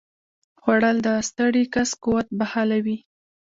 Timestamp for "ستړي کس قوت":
1.27-2.27